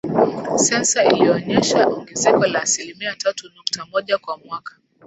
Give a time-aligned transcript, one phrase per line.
[0.55, 4.73] Sensa iliyoonyesha ongezeko la asilimia tatu nukta moja kwa mwaka